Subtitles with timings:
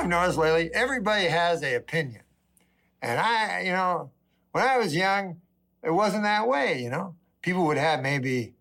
[0.00, 2.22] I've noticed lately, everybody has a opinion.
[3.02, 4.10] And I, you know,
[4.52, 5.42] when I was young,
[5.82, 7.16] it wasn't that way, you know.
[7.42, 8.54] People would have maybe,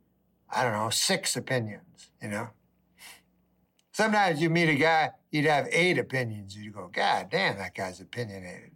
[0.54, 2.49] I don't know, six opinions, you know.
[3.94, 6.57] Sometimes you meet a guy, you'd have eight opinions.
[6.57, 8.71] You'd go, God damn, that guy's opinionated.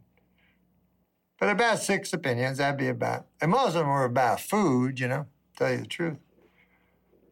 [1.38, 5.10] But about six opinions, that'd be about, and most of them were about food, you
[5.10, 5.26] know,
[5.58, 6.18] tell you the truth.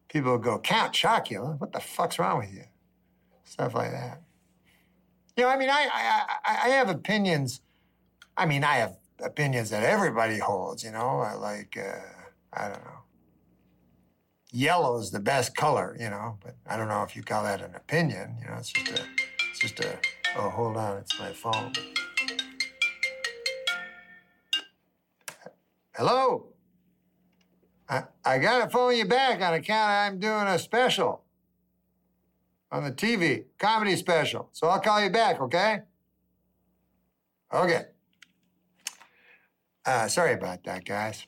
[0.08, 2.64] People would go, Count Chocula, what the fuck's wrong with you?
[3.44, 4.20] Stuff like that.
[5.36, 7.62] You know, I mean, I, I, I have opinions.
[8.36, 12.00] I mean, I have opinions that everybody holds, you know, like, uh,
[12.52, 12.98] I don't know.
[14.50, 17.62] Yellow is the best color, you know, but I don't know if you call that
[17.62, 19.04] an opinion, you know, it's just a,
[19.50, 19.98] it's just a,
[20.36, 21.72] oh, hold on, it's my phone.
[25.94, 26.48] Hello?
[27.88, 31.21] I, I gotta phone you back on account I'm doing a special
[32.72, 34.48] on the TV, comedy special.
[34.52, 35.82] So I'll call you back, okay?
[37.52, 37.82] Okay.
[39.84, 41.26] Uh, sorry about that, guys.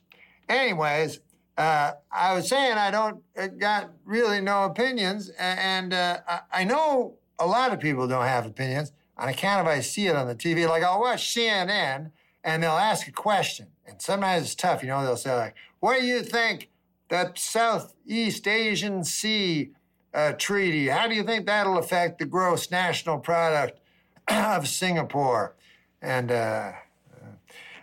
[0.48, 1.20] Anyways,
[1.58, 6.18] uh, I was saying I don't uh, got really no opinions, and uh,
[6.50, 10.16] I know a lot of people don't have opinions on account of I see it
[10.16, 10.68] on the TV.
[10.68, 12.10] Like I'll watch CNN,
[12.42, 14.82] and they'll ask a question, and sometimes it's tough.
[14.82, 16.70] You know, they'll say like, "What do you think
[17.08, 19.72] that Southeast Asian Sea
[20.14, 20.86] uh, treaty?
[20.88, 23.80] How do you think that'll affect the gross national product
[24.28, 25.54] of Singapore?"
[26.00, 26.72] And uh,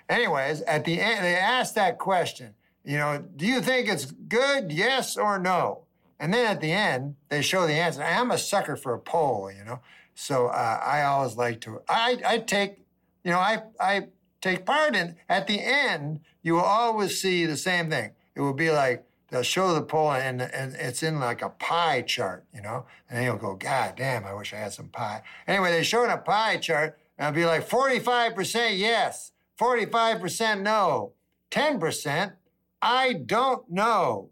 [0.09, 2.53] anyways, at the end, they asked that question.
[2.83, 5.83] You know, do you think it's good, yes or no?
[6.19, 8.03] And then at the end, they show the answer.
[8.03, 9.79] I'm a sucker for a poll, you know.
[10.13, 11.81] So uh, I always like to.
[11.89, 12.77] I, I take,
[13.23, 14.07] you know, I I
[14.39, 15.15] take part in.
[15.27, 18.11] At the end, you will always see the same thing.
[18.35, 22.03] It will be like they'll show the poll and and it's in like a pie
[22.03, 22.85] chart, you know.
[23.09, 25.23] And then you'll go, God damn, I wish I had some pie.
[25.47, 31.13] Anyway, they show in a pie chart, and it'll be like 45% yes, 45% no,
[31.49, 32.33] 10%
[32.81, 34.29] I don't know.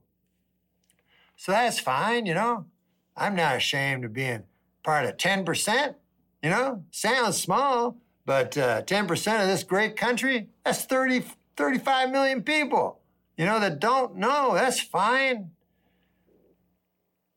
[1.36, 2.66] So that's fine, you know.
[3.16, 4.44] I'm not ashamed of being
[4.84, 5.96] part of 10%,
[6.42, 6.84] you know.
[6.92, 11.26] Sounds small, but uh, 10% of this great country, that's 30,
[11.56, 12.99] 35 million people,
[13.40, 14.54] you know, that don't know.
[14.54, 15.52] That's fine.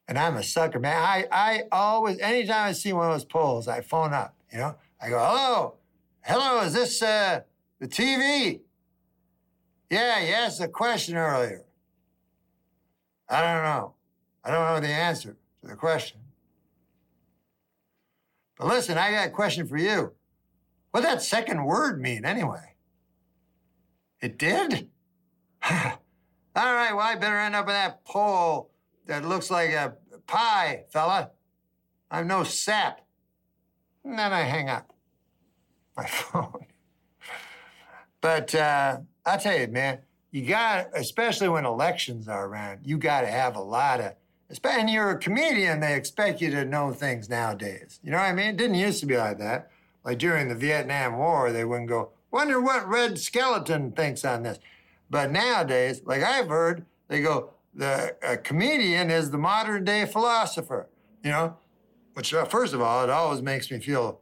[0.09, 1.01] And I'm a sucker, man.
[1.01, 4.75] I, I always, anytime I see one of those polls, I phone up, you know.
[5.01, 5.75] I go, hello,
[6.23, 7.43] hello, is this uh,
[7.79, 8.63] the TV?
[9.91, 11.63] Yeah, you asked a question earlier.
[13.29, 13.95] I don't know.
[14.43, 16.19] I don't know the answer to the question.
[18.59, 20.15] But listen, I got a question for you.
[20.91, 22.75] What did that second word mean anyway?
[24.21, 24.89] It did?
[25.71, 28.71] All right, well, I better end up in that poll
[29.07, 29.97] that looks like a
[30.27, 31.31] pie, fella.
[32.11, 33.01] I'm no sap.
[34.05, 34.93] And then I hang up
[35.97, 36.67] my phone.
[38.21, 40.01] but uh, I'll tell you, man,
[40.31, 44.15] you got, especially when elections are around, you got to have a lot of,
[44.65, 48.01] and you're a comedian, they expect you to know things nowadays.
[48.03, 48.49] You know what I mean?
[48.49, 49.71] It didn't used to be like that.
[50.05, 54.59] Like during the Vietnam War, they wouldn't go, wonder what Red Skelton thinks on this.
[55.13, 60.89] But nowadays, like I've heard, they go, the comedian is the modern day philosopher,
[61.23, 61.59] you know?
[62.15, 64.21] Which, uh, first of all, it always makes me feel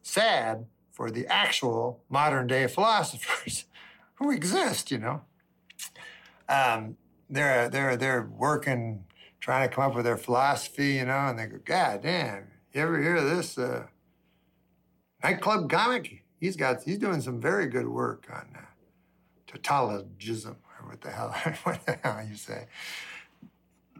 [0.00, 3.66] sad for the actual modern day philosophers
[4.14, 5.20] who exist, you know.
[6.48, 6.96] Um,
[7.28, 9.04] they're they're they're working,
[9.40, 12.80] trying to come up with their philosophy, you know, and they go, God damn, you
[12.80, 13.88] ever hear this uh,
[15.22, 16.24] nightclub comic?
[16.40, 18.69] He's got he's doing some very good work on uh,
[19.58, 21.30] tautologism, or what the hell
[21.64, 22.66] what the hell you say.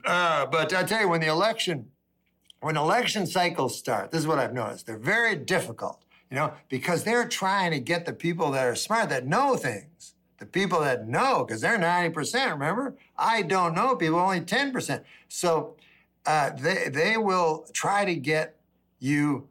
[0.04, 1.90] Uh, but I tell you, when the election
[2.60, 4.86] when election cycles start, this is what I've noticed.
[4.86, 9.08] They're very difficult you know, because they're trying to get the people that are smart,
[9.08, 12.96] that know things, the people that know, because they're 90%, remember?
[13.18, 15.02] I don't know people, only 10%.
[15.28, 15.76] So
[16.24, 18.56] uh, they, they will try to get
[19.00, 19.48] you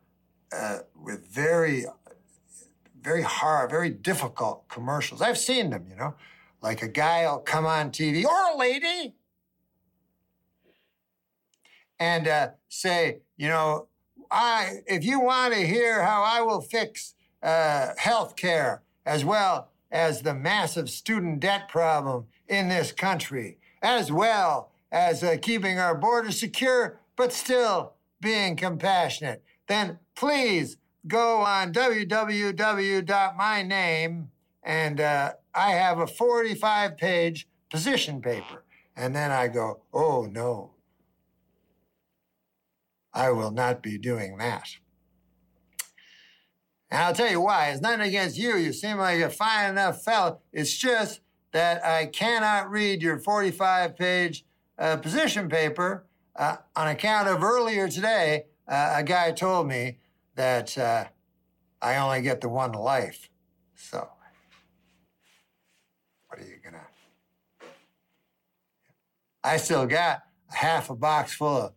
[0.53, 1.85] uh, with very,
[3.09, 5.19] very hard, very difficult commercials.
[5.19, 6.13] I've seen them, you know,
[6.61, 9.15] like a guy will come on TV or a lady
[11.99, 13.87] and uh, say, you know,
[14.29, 19.71] I, if you want to hear how I will fix uh, health care as well
[19.91, 25.95] as the massive student debt problem in this country, as well as uh, keeping our
[25.95, 30.77] borders secure, but still being compassionate, then please
[31.09, 32.27] go on www.myname
[34.63, 38.63] and uh, I have a 45 page position paper.
[38.95, 40.71] And then I go, oh no,
[43.13, 44.69] I will not be doing that.
[46.91, 47.69] And I'll tell you why.
[47.69, 48.55] It's nothing against you.
[48.57, 50.39] You seem like a fine enough fellow.
[50.51, 51.21] It's just
[51.51, 54.45] that I cannot read your 45 page
[54.77, 59.97] uh, position paper uh, on account of earlier today, uh, a guy told me
[60.39, 61.03] that uh,
[61.81, 63.29] I only get the one life.
[63.75, 64.07] So,
[66.27, 66.87] what are you gonna?
[69.43, 71.73] I still got half a box full of,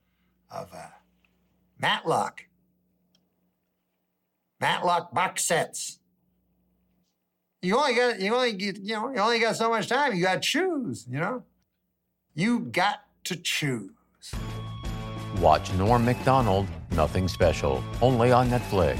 [0.48, 0.86] of uh,
[1.80, 2.44] Matlock.
[4.60, 5.98] Matlock box sets.
[7.62, 10.14] You only got you only get, you know you only got so much time.
[10.14, 11.04] You got to choose.
[11.10, 11.42] You know,
[12.36, 13.90] you got to choose.
[15.40, 18.98] Watch Norm Macdonald, Nothing Special, only on Netflix.